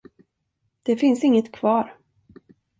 [0.83, 1.97] Det finns inget kvar.